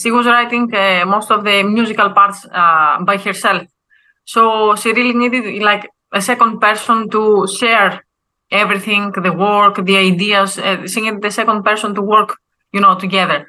she 0.00 0.10
was 0.10 0.26
writing 0.26 0.72
uh, 0.74 1.04
most 1.06 1.30
of 1.30 1.44
the 1.44 1.62
musical 1.62 2.10
parts 2.10 2.46
uh, 2.52 3.02
by 3.02 3.16
herself. 3.16 3.62
So 4.24 4.76
she 4.76 4.92
really 4.92 5.14
needed 5.14 5.62
like 5.62 5.88
a 6.12 6.20
second 6.20 6.60
person 6.60 7.08
to 7.10 7.46
share 7.46 8.04
everything, 8.50 9.12
the 9.12 9.32
work, 9.32 9.84
the 9.84 9.96
ideas. 9.96 10.58
Uh, 10.58 10.86
she 10.86 11.00
needed 11.00 11.22
the 11.22 11.30
second 11.30 11.62
person 11.64 11.94
to 11.94 12.02
work, 12.02 12.36
you 12.72 12.80
know, 12.80 12.98
together. 12.98 13.46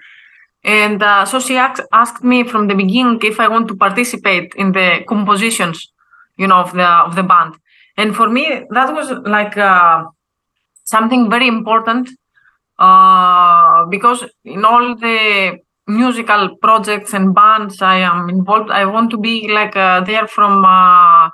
And 0.63 1.01
uh, 1.01 1.25
so 1.25 1.39
she 1.39 1.55
asked, 1.55 1.81
asked 1.91 2.23
me 2.23 2.43
from 2.43 2.67
the 2.67 2.75
beginning 2.75 3.19
if 3.23 3.39
I 3.39 3.47
want 3.47 3.67
to 3.69 3.75
participate 3.75 4.53
in 4.55 4.73
the 4.73 5.03
compositions, 5.07 5.91
you 6.37 6.47
know, 6.47 6.57
of 6.57 6.73
the 6.73 6.85
of 6.85 7.15
the 7.15 7.23
band. 7.23 7.55
And 7.97 8.15
for 8.15 8.29
me, 8.29 8.65
that 8.69 8.93
was 8.93 9.11
like 9.25 9.57
uh, 9.57 10.05
something 10.83 11.29
very 11.29 11.47
important 11.47 12.09
uh, 12.77 13.85
because 13.85 14.23
in 14.43 14.65
all 14.65 14.95
the 14.95 15.59
musical 15.89 16.55
projects 16.57 17.13
and 17.13 17.33
bands 17.33 17.81
I 17.81 17.97
am 17.97 18.29
involved, 18.29 18.71
I 18.71 18.85
want 18.85 19.11
to 19.11 19.17
be 19.17 19.49
like 19.51 19.75
uh, 19.75 20.01
there 20.01 20.27
from 20.27 20.63
uh, 20.63 21.29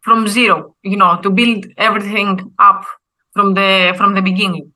from 0.00 0.28
zero, 0.28 0.76
you 0.82 0.96
know, 0.96 1.20
to 1.22 1.30
build 1.30 1.66
everything 1.76 2.54
up 2.58 2.84
from 3.32 3.54
the 3.54 3.92
from 3.96 4.14
the 4.14 4.22
beginning. 4.22 4.72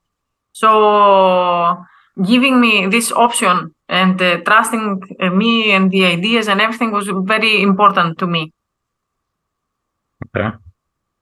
So 0.53 1.77
giving 2.23 2.61
me 2.61 2.87
this 2.87 3.13
option 3.13 3.75
and 3.89 4.21
uh, 4.21 4.39
trusting 4.39 5.03
uh, 5.21 5.31
me 5.31 5.71
and 5.73 5.91
the 5.91 6.05
ideas 6.05 6.49
and 6.49 6.61
everything 6.61 6.91
was 6.91 7.09
very 7.25 7.63
important 7.63 8.19
to 8.19 8.27
me. 8.27 8.53
Okay. 10.37 10.51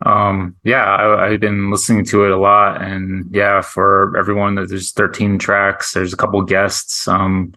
Um, 0.05 0.57
yeah, 0.65 1.17
I, 1.21 1.31
have 1.31 1.41
been 1.41 1.71
listening 1.71 2.05
to 2.07 2.25
it 2.25 2.31
a 2.31 2.37
lot, 2.37 2.81
and 2.81 3.25
yeah, 3.35 3.61
for 3.61 4.17
everyone, 4.17 4.55
there's 4.55 4.93
13 4.93 5.39
tracks. 5.39 5.93
There's 5.93 6.13
a 6.13 6.17
couple 6.17 6.41
guests. 6.43 7.09
Um, 7.09 7.53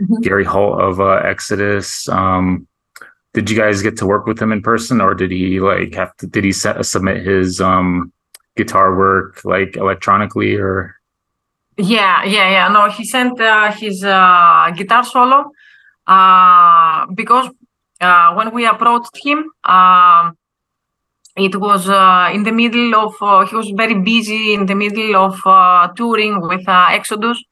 mm-hmm. 0.00 0.20
Gary 0.22 0.44
Holt 0.44 0.80
of 0.80 1.00
uh, 1.00 1.20
Exodus. 1.24 2.08
Um, 2.08 2.66
did 3.32 3.48
you 3.48 3.56
guys 3.56 3.82
get 3.82 3.96
to 3.98 4.06
work 4.06 4.26
with 4.26 4.40
him 4.40 4.52
in 4.52 4.62
person, 4.62 5.00
or 5.00 5.14
did 5.14 5.30
he 5.30 5.60
like 5.60 5.94
have 5.94 6.16
to? 6.16 6.26
Did 6.26 6.44
he 6.44 6.52
set, 6.52 6.84
submit 6.84 7.24
his 7.24 7.60
um 7.60 8.12
guitar 8.56 8.96
work 8.96 9.44
like 9.44 9.76
electronically, 9.76 10.56
or 10.56 10.96
yeah, 11.76 12.24
yeah, 12.24 12.50
yeah. 12.50 12.68
No, 12.68 12.90
he 12.90 13.04
sent 13.04 13.40
uh, 13.40 13.72
his 13.72 14.04
uh, 14.04 14.70
guitar 14.76 15.04
solo 15.04 15.52
uh, 16.06 17.06
because 17.14 17.50
uh, 18.00 18.34
when 18.34 18.52
we 18.52 18.66
approached 18.66 19.16
him, 19.22 19.44
um, 19.64 20.36
it 21.36 21.56
was 21.56 21.88
uh, 21.88 22.30
in 22.34 22.42
the 22.42 22.52
middle 22.52 22.94
of. 22.96 23.14
Uh, 23.20 23.46
he 23.46 23.54
was 23.54 23.70
very 23.70 23.94
busy 23.94 24.52
in 24.52 24.66
the 24.66 24.74
middle 24.74 25.16
of 25.16 25.94
touring 25.96 26.40
with 26.40 26.68
Exodus, 26.68 27.42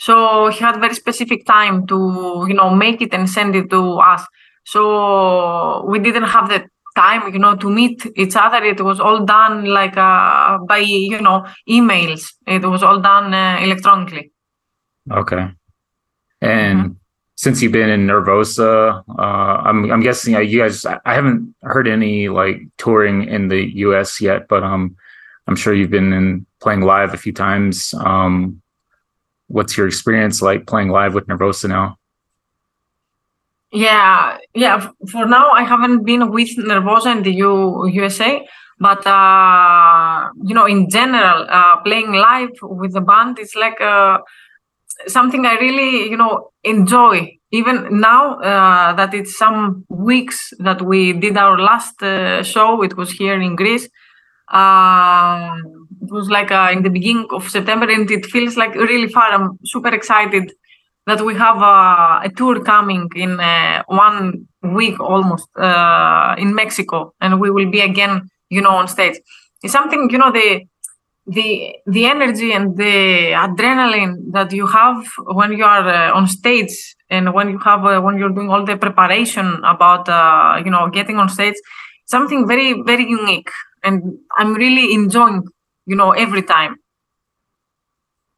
so 0.00 0.48
he 0.48 0.60
had 0.60 0.80
very 0.80 0.94
specific 0.94 1.44
time 1.44 1.86
to 1.86 2.46
you 2.48 2.54
know 2.54 2.74
make 2.74 3.02
it 3.02 3.12
and 3.12 3.28
send 3.28 3.54
it 3.54 3.68
to 3.68 3.98
us. 3.98 4.26
So 4.64 5.84
we 5.86 5.98
didn't 5.98 6.24
have 6.24 6.48
the 6.48 6.64
time 6.96 7.32
you 7.34 7.38
know 7.38 7.54
to 7.56 7.68
meet 7.68 8.06
each 8.16 8.34
other. 8.34 8.64
It 8.64 8.80
was 8.80 8.98
all 8.98 9.26
done 9.26 9.66
like 9.66 9.98
uh, 9.98 10.56
by 10.66 10.78
you 10.78 11.20
know 11.20 11.44
emails. 11.68 12.32
It 12.46 12.64
was 12.64 12.82
all 12.82 12.98
done 12.98 13.34
uh, 13.34 13.58
electronically. 13.60 14.32
Okay. 15.12 15.48
And 16.40 16.78
mm-hmm. 16.78 16.92
since 17.36 17.60
you've 17.60 17.72
been 17.72 17.90
in 17.90 18.06
nervosa 18.06 19.04
uh, 19.18 19.56
i'm 19.68 19.90
i'm 19.92 20.00
guessing 20.00 20.34
uh, 20.34 20.40
you 20.40 20.60
guys 20.62 20.86
i 20.86 21.14
haven't 21.14 21.54
heard 21.62 21.86
any 21.86 22.30
like 22.30 22.62
touring 22.78 23.24
in 23.24 23.48
the 23.48 23.60
us 23.84 24.20
yet 24.22 24.48
but 24.48 24.62
um 24.62 24.96
i'm 25.46 25.56
sure 25.56 25.74
you've 25.74 25.90
been 25.90 26.12
in 26.14 26.46
playing 26.60 26.82
live 26.82 27.12
a 27.12 27.16
few 27.16 27.32
times. 27.32 27.94
Um 27.94 28.59
what's 29.50 29.76
your 29.76 29.86
experience 29.86 30.40
like 30.42 30.66
playing 30.66 30.88
live 30.88 31.14
with 31.14 31.26
nervosa 31.26 31.68
now 31.68 31.96
yeah, 33.72 34.38
yeah. 34.54 34.90
For 35.10 35.26
now, 35.26 35.50
I 35.50 35.62
haven't 35.62 36.04
been 36.04 36.30
with 36.32 36.56
Nervosa 36.56 37.16
in 37.16 37.22
the 37.22 37.32
U- 37.32 37.86
USA, 37.86 38.44
but 38.80 39.06
uh, 39.06 40.28
you 40.44 40.54
know, 40.54 40.66
in 40.66 40.90
general, 40.90 41.46
uh, 41.48 41.76
playing 41.82 42.12
live 42.12 42.50
with 42.62 42.94
the 42.94 43.00
band 43.00 43.38
is 43.38 43.54
like 43.54 43.80
uh, 43.80 44.18
something 45.06 45.46
I 45.46 45.54
really, 45.54 46.10
you 46.10 46.16
know, 46.16 46.50
enjoy. 46.64 47.36
Even 47.52 48.00
now 48.00 48.38
uh, 48.40 48.92
that 48.94 49.14
it's 49.14 49.36
some 49.36 49.84
weeks 49.88 50.52
that 50.58 50.82
we 50.82 51.12
did 51.12 51.36
our 51.36 51.58
last 51.58 52.02
uh, 52.02 52.42
show, 52.42 52.82
it 52.82 52.96
was 52.96 53.12
here 53.12 53.40
in 53.40 53.54
Greece. 53.54 53.88
Uh, 54.48 55.56
it 56.02 56.10
was 56.10 56.28
like 56.30 56.50
in 56.74 56.82
the 56.82 56.90
beginning 56.90 57.26
of 57.30 57.48
September, 57.48 57.88
and 57.90 58.10
it 58.10 58.26
feels 58.26 58.56
like 58.56 58.74
really 58.74 59.08
far. 59.08 59.30
I'm 59.30 59.58
super 59.64 59.92
excited 59.94 60.52
that 61.06 61.20
we 61.24 61.34
have 61.34 61.56
a, 61.56 62.20
a 62.24 62.30
tour 62.36 62.62
coming 62.62 63.08
in 63.16 63.40
uh, 63.40 63.82
one 63.86 64.46
week 64.62 65.00
almost 65.00 65.48
uh, 65.56 66.34
in 66.38 66.54
Mexico, 66.54 67.14
and 67.20 67.40
we 67.40 67.50
will 67.50 67.70
be 67.70 67.80
again, 67.80 68.28
you 68.48 68.60
know, 68.60 68.76
on 68.76 68.88
stage. 68.88 69.18
It's 69.62 69.72
something, 69.72 70.08
you 70.10 70.18
know, 70.18 70.30
the 70.32 70.66
the 71.26 71.74
the 71.86 72.06
energy 72.06 72.52
and 72.52 72.76
the 72.76 73.32
adrenaline 73.46 74.32
that 74.32 74.52
you 74.52 74.66
have 74.66 75.06
when 75.26 75.52
you 75.52 75.64
are 75.64 75.86
uh, 75.88 76.12
on 76.12 76.26
stage 76.26 76.96
and 77.10 77.32
when 77.34 77.50
you 77.50 77.58
have 77.58 77.84
uh, 77.84 78.00
when 78.00 78.16
you're 78.18 78.30
doing 78.30 78.50
all 78.50 78.64
the 78.64 78.76
preparation 78.76 79.60
about 79.64 80.08
uh, 80.08 80.60
you 80.64 80.70
know 80.70 80.88
getting 80.88 81.18
on 81.18 81.28
stage 81.28 81.54
something 82.06 82.48
very 82.48 82.82
very 82.82 83.06
unique 83.08 83.50
and 83.84 84.02
i'm 84.38 84.54
really 84.54 84.94
enjoying 84.94 85.44
you 85.90 85.96
know 85.96 86.10
every 86.12 86.42
time 86.42 86.72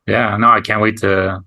Yeah, 0.07 0.37
no, 0.37 0.49
I 0.49 0.61
can't 0.61 0.83
wait 0.83 0.97
to 0.99 1.45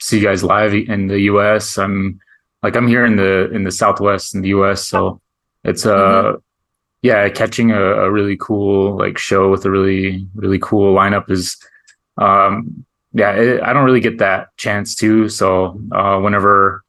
see 0.00 0.18
you 0.18 0.24
guys 0.24 0.44
live 0.44 0.74
in 0.74 1.06
the 1.06 1.20
US. 1.32 1.78
I'm 1.78 2.20
like 2.62 2.76
I'm 2.76 2.88
here 2.88 3.04
in 3.04 3.16
the 3.16 3.50
in 3.50 3.64
the 3.64 3.70
Southwest 3.70 4.34
in 4.34 4.42
the 4.42 4.48
US, 4.48 4.86
so 4.86 5.20
it's 5.62 5.86
uh 5.86 5.96
mm-hmm. 5.96 6.36
yeah, 7.02 7.28
catching 7.28 7.70
a, 7.70 7.82
a, 8.04 8.10
really 8.10 8.36
cool 8.36 8.98
like 8.98 9.16
show 9.16 9.50
with 9.50 9.64
a 9.64 9.70
really 9.70 10.26
really 10.34 10.58
cool 10.58 10.94
lineup 10.94 11.30
is 11.30 11.56
um 12.18 12.84
yeah, 13.12 13.32
it, 13.32 13.62
I 13.62 13.72
don't 13.72 13.84
really 13.84 14.00
get 14.08 14.18
that 14.18 14.54
chance 14.56 14.94
to. 14.96 15.28
So 15.28 15.80
uh 15.92 16.18
whenever 16.20 16.82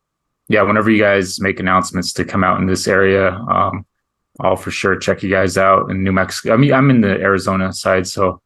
yeah, 0.49 0.63
whenever 0.63 0.89
you 0.89 1.01
guys 1.01 1.39
make 1.39 1.59
announcements 1.59 2.13
to 2.13 2.25
come 2.25 2.43
out 2.43 2.59
in 2.59 2.65
this 2.65 2.87
area, 2.87 3.31
um 3.31 3.85
I'll 4.41 4.57
for 4.57 4.71
sure 4.71 4.97
check 4.97 5.23
you 5.23 5.29
guys 5.29 5.57
out 5.57 5.89
in 5.89 6.03
New 6.03 6.11
Mexico. 6.11 6.53
I 6.53 6.57
mean, 6.57 6.73
I'm 6.73 6.89
in 6.89 6.99
the 6.99 7.15
Arizona 7.21 7.71
side, 7.71 8.05
so 8.05 8.41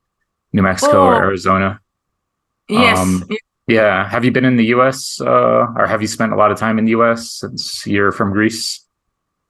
New 0.53 0.61
Mexico 0.61 1.03
oh. 1.03 1.07
or 1.07 1.15
Arizona. 1.15 1.79
Yes. 2.67 2.97
Um, 2.97 3.23
yeah. 3.67 4.07
Have 4.07 4.25
you 4.25 4.31
been 4.31 4.45
in 4.45 4.57
the 4.57 4.65
U.S. 4.65 5.19
Uh, 5.21 5.67
or 5.75 5.87
have 5.87 6.01
you 6.01 6.07
spent 6.07 6.33
a 6.33 6.35
lot 6.35 6.51
of 6.51 6.57
time 6.57 6.79
in 6.79 6.85
the 6.85 6.91
U.S. 6.91 7.39
since 7.39 7.85
you're 7.85 8.11
from 8.11 8.31
Greece? 8.31 8.85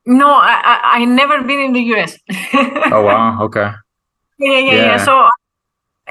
No, 0.06 0.32
I 0.32 0.62
I, 0.64 0.80
I 1.02 1.06
never 1.06 1.44
been 1.44 1.60
in 1.60 1.74
the 1.74 1.82
U.S. 1.94 2.18
oh 2.92 3.04
wow. 3.04 3.44
Okay. 3.44 3.72
Yeah, 4.40 4.52
yeah, 4.52 4.60
yeah, 4.60 4.74
yeah. 4.74 5.06
So 5.06 5.30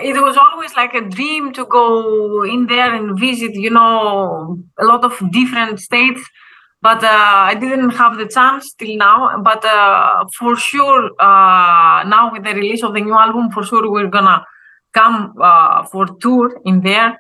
it 0.00 0.14
was 0.22 0.36
always 0.36 0.74
like 0.76 0.94
a 0.94 1.00
dream 1.00 1.52
to 1.54 1.64
go 1.66 2.44
in 2.44 2.66
there 2.66 2.94
and 2.94 3.18
visit, 3.18 3.54
you 3.54 3.70
know, 3.70 4.58
a 4.78 4.84
lot 4.84 5.04
of 5.04 5.18
different 5.32 5.80
states. 5.80 6.20
But 6.80 7.02
uh, 7.02 7.08
I 7.50 7.54
didn't 7.54 7.90
have 7.90 8.18
the 8.18 8.26
chance 8.26 8.72
till 8.74 8.96
now. 8.96 9.40
But 9.42 9.64
uh, 9.64 10.26
for 10.38 10.54
sure, 10.56 11.10
uh, 11.20 12.04
now 12.04 12.30
with 12.32 12.44
the 12.44 12.54
release 12.54 12.84
of 12.84 12.94
the 12.94 13.00
new 13.00 13.18
album, 13.18 13.50
for 13.50 13.64
sure 13.64 13.90
we're 13.90 14.06
gonna 14.06 14.44
come 15.00 15.34
uh, 15.40 15.84
for 15.90 16.04
tour 16.20 16.60
in 16.64 16.80
there 16.80 17.10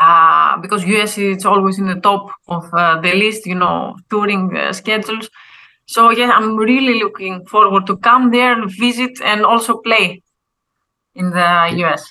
uh, 0.00 0.56
because 0.58 0.84
US 0.84 1.18
is 1.18 1.44
always 1.44 1.78
in 1.78 1.86
the 1.86 2.00
top 2.00 2.30
of 2.48 2.64
uh, 2.72 3.00
the 3.00 3.14
list, 3.14 3.46
you 3.46 3.54
know, 3.54 3.96
touring 4.10 4.56
uh, 4.56 4.72
schedules. 4.72 5.30
So 5.86 6.10
yeah, 6.10 6.30
I'm 6.30 6.56
really 6.56 6.98
looking 6.98 7.46
forward 7.46 7.86
to 7.86 7.96
come 7.96 8.30
there, 8.30 8.52
and 8.52 8.70
visit, 8.70 9.20
and 9.22 9.44
also 9.44 9.78
play 9.78 10.22
in 11.14 11.30
the 11.30 11.50
US. 11.84 12.02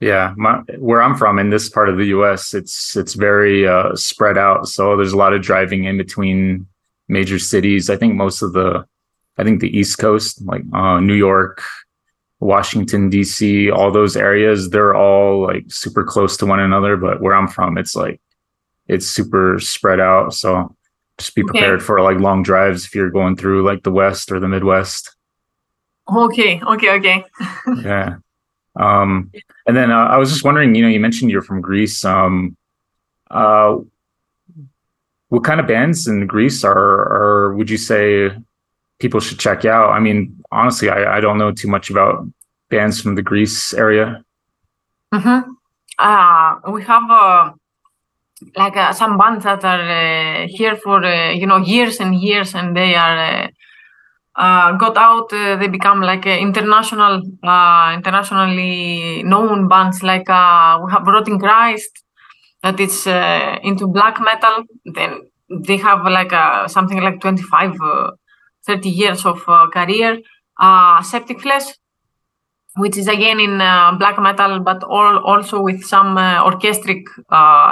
Yeah, 0.00 0.34
my, 0.36 0.54
where 0.78 1.02
I'm 1.02 1.16
from 1.16 1.38
in 1.38 1.50
this 1.50 1.68
part 1.68 1.88
of 1.88 1.96
the 1.96 2.06
U.S., 2.06 2.54
it's 2.54 2.96
it's 2.96 3.14
very 3.14 3.66
uh, 3.66 3.94
spread 3.94 4.36
out. 4.36 4.68
So 4.68 4.96
there's 4.96 5.12
a 5.12 5.16
lot 5.16 5.32
of 5.32 5.42
driving 5.42 5.84
in 5.84 5.96
between 5.96 6.66
major 7.08 7.38
cities. 7.38 7.90
I 7.90 7.96
think 7.96 8.14
most 8.14 8.42
of 8.42 8.52
the, 8.52 8.84
I 9.38 9.44
think 9.44 9.60
the 9.60 9.76
East 9.78 9.98
Coast, 9.98 10.42
like 10.44 10.62
uh, 10.72 10.98
New 11.00 11.14
York, 11.14 11.62
Washington 12.42 13.08
D.C., 13.08 13.70
all 13.70 13.92
those 13.92 14.16
areas, 14.16 14.70
they're 14.70 14.96
all 14.96 15.46
like 15.46 15.64
super 15.68 16.02
close 16.02 16.36
to 16.38 16.46
one 16.46 16.58
another. 16.58 16.96
But 16.96 17.20
where 17.20 17.34
I'm 17.34 17.46
from, 17.46 17.78
it's 17.78 17.94
like 17.94 18.20
it's 18.88 19.06
super 19.06 19.60
spread 19.60 20.00
out. 20.00 20.34
So 20.34 20.74
just 21.18 21.36
be 21.36 21.44
prepared 21.44 21.76
okay. 21.76 21.84
for 21.84 22.00
like 22.00 22.18
long 22.18 22.42
drives 22.42 22.84
if 22.84 22.96
you're 22.96 23.10
going 23.10 23.36
through 23.36 23.64
like 23.64 23.84
the 23.84 23.92
West 23.92 24.32
or 24.32 24.40
the 24.40 24.48
Midwest. 24.48 25.14
Okay. 26.12 26.60
Okay. 26.60 26.90
Okay. 26.90 27.24
yeah. 27.84 28.16
Um, 28.74 29.30
and 29.66 29.76
then 29.76 29.92
uh, 29.92 30.06
I 30.06 30.16
was 30.16 30.32
just 30.32 30.44
wondering, 30.44 30.74
you 30.74 30.82
know, 30.82 30.88
you 30.88 30.98
mentioned 30.98 31.30
you're 31.30 31.42
from 31.42 31.60
Greece. 31.60 32.04
Um, 32.04 32.56
uh, 33.30 33.76
what 35.28 35.44
kind 35.44 35.60
of 35.60 35.68
bands 35.68 36.08
in 36.08 36.26
Greece 36.26 36.64
are, 36.64 36.76
or 36.76 37.54
would 37.54 37.70
you 37.70 37.78
say 37.78 38.30
people 39.02 39.20
should 39.20 39.38
check 39.38 39.64
out? 39.64 39.90
I 39.90 39.98
mean, 39.98 40.18
honestly, 40.50 40.88
I, 40.88 41.16
I 41.16 41.20
don't 41.20 41.36
know 41.36 41.52
too 41.52 41.68
much 41.68 41.90
about 41.90 42.24
bands 42.70 43.02
from 43.02 43.16
the 43.16 43.22
Greece 43.22 43.74
area. 43.74 44.24
Mm-hmm. 45.12 45.50
Uh, 45.98 46.70
we 46.70 46.82
have 46.84 47.10
uh, 47.10 47.52
like 48.56 48.76
uh, 48.76 48.92
some 48.92 49.18
bands 49.18 49.44
that 49.44 49.62
are 49.64 50.44
uh, 50.44 50.46
here 50.48 50.76
for 50.76 51.04
uh, 51.04 51.30
you 51.32 51.46
know 51.46 51.58
years 51.58 52.00
and 52.00 52.14
years, 52.14 52.54
and 52.54 52.76
they 52.76 52.94
are 52.94 53.50
uh, 54.34 54.72
got 54.78 54.96
out, 54.96 55.28
they 55.30 55.68
become 55.68 56.00
like 56.00 56.24
international, 56.24 57.20
internationally 57.98 59.22
known 59.24 59.68
bands. 59.68 60.02
Like 60.02 60.28
we 60.28 60.90
have 60.92 61.06
Rotting 61.06 61.38
Christ, 61.38 62.02
that 62.62 62.80
is 62.80 63.06
into 63.62 63.86
black 63.86 64.18
metal. 64.20 64.64
Then 64.86 65.20
they 65.50 65.76
have 65.76 66.02
like 66.04 66.32
something 66.70 67.02
like 67.02 67.20
25, 67.20 67.76
30 68.66 68.88
years 68.88 69.24
of 69.24 69.42
uh, 69.48 69.68
career. 69.68 70.18
Uh, 70.58 71.02
Septic 71.02 71.40
Flesh, 71.40 71.64
which 72.76 72.96
is 72.96 73.08
again 73.08 73.40
in 73.40 73.60
uh, 73.60 73.92
black 73.98 74.18
metal, 74.18 74.60
but 74.60 74.82
all, 74.84 75.18
also 75.18 75.60
with 75.60 75.82
some 75.84 76.16
orchestric 76.18 77.06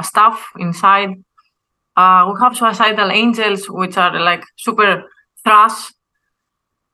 stuff 0.02 0.46
inside. 0.58 1.10
we 1.10 2.34
have 2.40 2.56
Suicidal 2.56 3.10
Angels, 3.10 3.68
which 3.68 3.96
are 3.96 4.18
like 4.18 4.44
super 4.56 5.04
thrash 5.44 5.92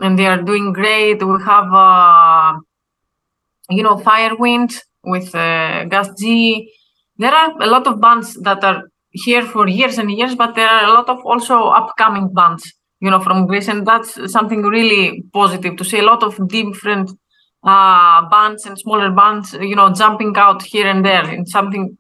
and 0.01 0.19
they 0.19 0.27
are 0.27 0.43
doing 0.43 0.73
great. 0.73 1.23
We 1.23 1.43
have, 1.43 1.73
uh, 1.73 2.59
you 3.71 3.83
know, 3.83 3.97
Firewind 3.97 4.75
with 5.05 5.35
uh, 5.35 5.87
G. 6.19 6.73
There 7.19 7.33
are 7.33 7.63
a 7.63 7.67
lot 7.67 7.87
of 7.87 8.01
bands 8.01 8.35
that 8.43 8.63
are 8.63 8.83
here 9.11 9.43
for 9.43 9.67
years 9.69 9.99
and 9.99 10.11
years, 10.11 10.35
but 10.35 10.55
there 10.55 10.69
are 10.69 10.85
a 10.85 10.93
lot 10.93 11.09
of 11.09 11.25
also 11.25 11.69
upcoming 11.69 12.33
bands, 12.33 12.71
you 13.01 13.11
know, 13.11 13.21
from 13.21 13.47
Greece, 13.47 13.69
and 13.69 13.87
that's 13.87 14.33
something 14.33 14.63
really 14.63 15.23
positive 15.33 15.77
to 15.77 15.85
see. 15.85 15.99
A 15.99 16.03
lot 16.03 16.23
of 16.23 16.49
different 16.49 17.11
uh, 17.63 18.29
bands 18.29 18.65
and 18.65 18.79
smaller 18.79 19.11
bands, 19.11 19.53
you 19.55 19.77
know, 19.77 19.93
jumping 19.93 20.35
out 20.37 20.63
here 20.63 20.87
and 20.87 21.05
there 21.05 21.29
in 21.31 21.47
something 21.47 21.97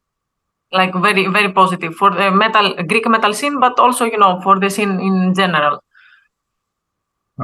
like 0.72 0.92
very 0.94 1.26
very 1.28 1.52
positive 1.52 1.94
for 1.94 2.11
the 2.11 2.30
metal 2.30 2.74
Greek 2.88 3.09
metal 3.09 3.32
scene, 3.32 3.61
but 3.61 3.78
also 3.78 4.04
you 4.04 4.18
know 4.18 4.40
for 4.42 4.59
the 4.59 4.70
scene 4.70 5.00
in 5.00 5.35
general. 5.35 5.82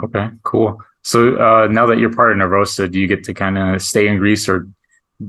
Okay, 0.02 0.30
cool. 0.42 0.78
So 1.02 1.36
uh, 1.36 1.66
now 1.68 1.86
that 1.86 1.98
you're 1.98 2.14
part 2.14 2.32
of 2.32 2.38
Nervosa, 2.38 2.90
do 2.90 2.98
you 2.98 3.06
get 3.06 3.24
to 3.24 3.34
kind 3.34 3.58
of 3.58 3.82
stay 3.82 4.06
in 4.08 4.18
Greece, 4.18 4.48
or 4.48 4.68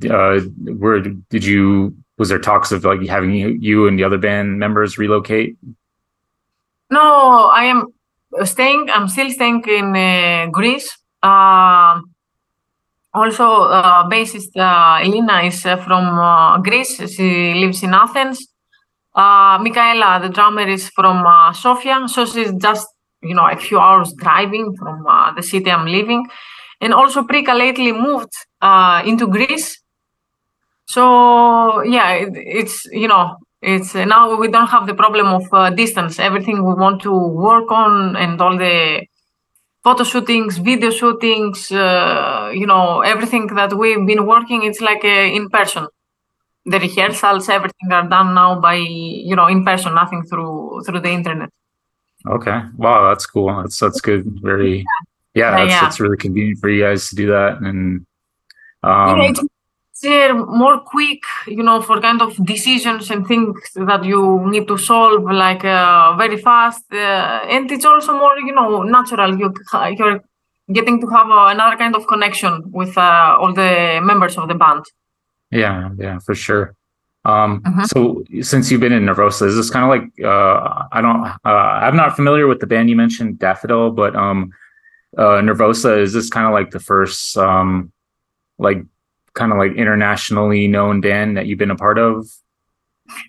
uh, 0.09 0.39
where 0.39 0.99
did 1.01 1.43
you? 1.43 1.95
Was 2.17 2.29
there 2.29 2.39
talks 2.39 2.71
of 2.71 2.85
like 2.85 3.05
having 3.07 3.33
you, 3.33 3.49
you 3.49 3.87
and 3.87 3.97
the 3.97 4.03
other 4.03 4.19
band 4.19 4.59
members 4.59 4.97
relocate? 4.97 5.57
No, 6.91 7.47
I 7.47 7.65
am 7.65 7.87
staying. 8.43 8.89
I'm 8.89 9.07
still 9.07 9.29
staying 9.31 9.63
in 9.67 9.95
uh, 9.95 10.47
Greece. 10.51 10.97
Uh, 11.21 12.01
also, 13.13 13.63
uh, 13.63 14.09
bassist 14.09 14.57
uh, 14.57 15.03
Elena 15.03 15.41
is 15.43 15.65
uh, 15.65 15.77
from 15.77 16.17
uh, 16.17 16.57
Greece. 16.59 16.97
She 17.11 17.53
lives 17.53 17.83
in 17.83 17.93
Athens. 17.93 18.47
Michaela, 19.15 20.19
the 20.21 20.29
drummer, 20.29 20.67
is 20.67 20.89
from 20.89 21.23
Sofia. 21.53 22.07
So 22.07 22.25
she's 22.25 22.51
just 22.53 22.87
you 23.21 23.35
know 23.35 23.47
a 23.47 23.55
few 23.55 23.79
hours 23.79 24.13
driving 24.17 24.75
from 24.75 25.05
the 25.35 25.43
city 25.43 25.69
I'm 25.69 25.85
living, 25.85 26.25
and 26.81 26.93
also 26.93 27.21
Prika 27.21 27.55
lately 27.55 27.91
moved 27.91 28.33
into 29.05 29.27
Greece. 29.27 29.79
So 30.85 31.83
yeah, 31.83 32.13
it, 32.13 32.33
it's 32.35 32.85
you 32.85 33.07
know 33.07 33.37
it's 33.63 33.95
uh, 33.95 34.05
now 34.05 34.35
we 34.35 34.47
don't 34.49 34.67
have 34.67 34.85
the 34.87 34.93
problem 34.93 35.27
of 35.27 35.45
uh, 35.53 35.69
distance. 35.69 36.19
Everything 36.19 36.65
we 36.65 36.73
want 36.73 37.01
to 37.03 37.11
work 37.11 37.71
on 37.71 38.15
and 38.15 38.39
all 38.41 38.57
the 38.57 39.05
photo 39.83 40.03
shootings, 40.03 40.57
video 40.57 40.91
shootings, 40.91 41.71
uh, 41.71 42.51
you 42.53 42.67
know 42.67 43.01
everything 43.01 43.47
that 43.47 43.73
we've 43.73 44.05
been 44.05 44.25
working. 44.25 44.63
It's 44.63 44.81
like 44.81 45.03
uh, 45.03 45.37
in 45.37 45.49
person. 45.49 45.87
The 46.65 46.79
rehearsals, 46.79 47.49
everything 47.49 47.91
are 47.91 48.07
done 48.07 48.33
now 48.33 48.59
by 48.59 48.75
you 48.75 49.35
know 49.35 49.47
in 49.47 49.65
person, 49.65 49.95
nothing 49.95 50.23
through 50.23 50.83
through 50.85 51.01
the 51.01 51.09
internet. 51.09 51.49
Okay. 52.25 52.61
Wow, 52.77 53.09
that's 53.09 53.25
cool. 53.25 53.61
That's 53.61 53.77
that's 53.79 54.01
good. 54.01 54.39
Very 54.41 54.85
yeah, 55.33 55.51
that's 55.51 55.69
yeah. 55.69 55.81
that's 55.81 55.99
really 55.99 56.17
convenient 56.17 56.59
for 56.59 56.69
you 56.69 56.83
guys 56.83 57.09
to 57.09 57.15
do 57.15 57.27
that. 57.27 57.59
And 57.61 58.05
um 58.83 59.19
yeah, 59.19 59.33
it's 60.03 60.33
more 60.33 60.79
quick, 60.79 61.23
you 61.47 61.63
know, 61.63 61.81
for 61.81 61.99
kind 62.01 62.21
of 62.21 62.35
decisions 62.45 63.09
and 63.11 63.27
things 63.27 63.59
that 63.75 64.03
you 64.03 64.43
need 64.49 64.67
to 64.67 64.77
solve 64.77 65.23
like 65.23 65.63
uh, 65.65 66.15
very 66.17 66.37
fast. 66.37 66.83
Uh, 66.91 67.45
and 67.49 67.71
it's 67.71 67.85
also 67.85 68.13
more, 68.13 68.37
you 68.39 68.53
know, 68.53 68.83
natural. 68.83 69.37
You 69.37 69.53
you're 69.97 70.23
getting 70.71 71.01
to 71.01 71.07
have 71.07 71.29
uh, 71.29 71.47
another 71.47 71.77
kind 71.77 71.95
of 71.95 72.07
connection 72.07 72.63
with 72.71 72.97
uh, 72.97 73.37
all 73.39 73.53
the 73.53 73.99
members 74.01 74.37
of 74.37 74.47
the 74.47 74.55
band. 74.55 74.85
Yeah, 75.51 75.89
yeah, 75.97 76.19
for 76.19 76.35
sure. 76.35 76.75
Um, 77.25 77.61
uh-huh. 77.65 77.85
So 77.85 78.23
since 78.41 78.69
you've 78.69 78.81
been 78.81 78.91
in 78.91 79.05
Nervosa, 79.05 79.47
is 79.47 79.55
this 79.55 79.69
kind 79.69 79.85
of 79.85 79.89
like 79.89 80.25
uh, 80.25 80.85
I 80.91 81.01
don't 81.01 81.25
uh, 81.25 81.49
I'm 81.49 81.95
not 81.95 82.15
familiar 82.15 82.47
with 82.47 82.59
the 82.59 82.67
band 82.67 82.89
you 82.89 82.95
mentioned, 82.95 83.39
Daffodil, 83.39 83.91
but 83.91 84.15
um, 84.15 84.51
uh, 85.17 85.39
Nervosa 85.41 85.99
is 85.99 86.13
this 86.13 86.29
kind 86.29 86.47
of 86.47 86.53
like 86.53 86.71
the 86.71 86.79
first 86.79 87.37
um, 87.37 87.91
like 88.57 88.83
kind 89.33 89.51
of 89.51 89.57
like 89.57 89.73
internationally 89.75 90.67
known 90.67 91.01
band 91.01 91.37
that 91.37 91.45
you've 91.47 91.59
been 91.59 91.71
a 91.71 91.75
part 91.75 91.97
of? 91.97 92.27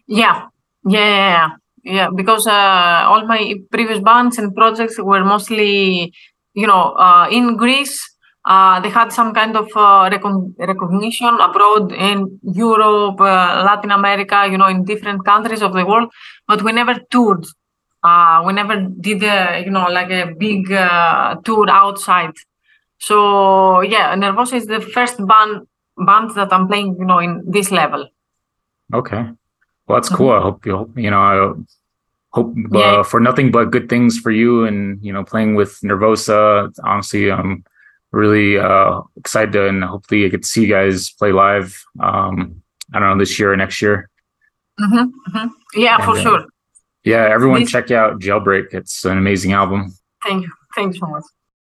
Yeah, 0.07 0.47
yeah, 0.87 1.51
yeah. 1.83 2.09
Because 2.14 2.47
uh, 2.47 3.05
all 3.11 3.27
my 3.27 3.55
previous 3.71 4.01
bands 4.01 4.38
and 4.38 4.55
projects 4.55 4.99
were 4.99 5.25
mostly, 5.25 6.12
you 6.55 6.67
know, 6.67 6.95
uh, 6.97 7.29
in 7.31 7.57
Greece 7.57 7.99
Uh, 8.45 8.77
they 8.85 8.90
had 8.93 9.09
some 9.09 9.33
kind 9.33 9.57
of 9.57 9.69
uh, 9.75 10.05
recon- 10.12 10.53
recognition 10.59 11.33
abroad 11.40 11.93
in 11.93 12.38
Europe, 12.43 13.19
uh, 13.19 13.64
Latin 13.64 13.90
America, 13.90 14.47
you 14.53 14.59
know, 14.59 14.69
in 14.69 14.85
different 14.85 15.25
countries 15.25 15.62
of 15.62 15.73
the 15.73 15.85
world, 15.90 16.12
but 16.47 16.61
we 16.62 16.71
never 16.71 16.95
toured. 17.11 17.43
Uh, 18.05 18.45
we 18.45 18.53
never 18.53 18.77
did, 19.01 19.23
a, 19.23 19.62
you 19.64 19.71
know, 19.71 19.88
like 19.88 20.11
a 20.11 20.35
big 20.37 20.69
tour 21.45 21.67
outside. 21.71 22.37
So 22.99 23.81
yeah, 23.81 24.14
Nervosa 24.14 24.57
is 24.61 24.67
the 24.67 24.81
first 24.81 25.17
band 25.25 25.64
band 25.98 26.30
that 26.35 26.52
I'm 26.52 26.66
playing, 26.68 26.96
you 26.98 27.04
know, 27.04 27.18
in 27.18 27.42
this 27.46 27.70
level. 27.70 28.09
Okay, 28.92 29.24
well 29.87 29.96
that's 29.98 30.09
cool. 30.09 30.30
I 30.33 30.40
hope 30.40 30.66
you 30.66 30.76
hope 30.76 30.96
you 30.98 31.11
know 31.11 31.20
I 31.20 31.52
hope 32.30 32.54
uh, 32.74 32.78
Yeah. 32.78 33.02
for 33.02 33.20
nothing 33.20 33.50
but 33.50 33.70
good 33.70 33.88
things 33.88 34.18
for 34.18 34.30
you 34.30 34.64
and 34.64 35.02
you 35.04 35.12
know 35.12 35.24
playing 35.24 35.54
with 35.54 35.78
Nervosa. 35.83 36.72
Honestly, 36.85 37.30
I'm 37.30 37.64
really 38.12 38.59
uh, 38.59 39.00
excited 39.16 39.52
to, 39.52 39.66
and 39.68 39.83
hopefully 39.83 40.24
I 40.24 40.28
get 40.28 40.42
to 40.42 40.48
see 40.48 40.62
you 40.62 40.68
guys 40.68 41.11
play 41.11 41.33
live. 41.33 41.83
Um, 42.00 42.62
I 42.92 42.98
don't 42.98 43.09
know 43.11 43.18
this 43.18 43.38
year 43.38 43.52
or 43.52 43.57
next 43.57 43.80
year. 43.83 44.09
Mhm, 44.80 45.11
mhm. 45.30 45.50
Yeah, 45.74 46.04
for 46.04 46.12
uh, 46.18 46.22
sure. 46.22 46.44
Yeah, 47.04 47.28
everyone 47.30 47.61
This- 47.61 47.70
check 47.70 47.90
out 47.90 48.20
Jailbreak. 48.20 48.72
It's 48.74 49.04
an 49.04 49.18
amazing 49.18 49.52
album. 49.52 49.92
Thank 50.22 50.42
you. 50.44 50.52
Thanks 50.74 50.98
so 50.98 51.07
much. 51.07 51.24